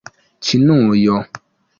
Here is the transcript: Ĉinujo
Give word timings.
Ĉinujo 0.47 1.19